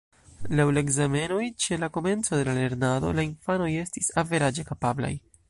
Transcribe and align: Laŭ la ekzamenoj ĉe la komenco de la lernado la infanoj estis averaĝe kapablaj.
Laŭ 0.59 0.63
la 0.77 0.81
ekzamenoj 0.85 1.41
ĉe 1.65 1.77
la 1.83 1.89
komenco 1.99 2.39
de 2.41 2.47
la 2.49 2.57
lernado 2.61 3.13
la 3.21 3.27
infanoj 3.29 3.71
estis 3.85 4.13
averaĝe 4.25 4.69
kapablaj. 4.73 5.15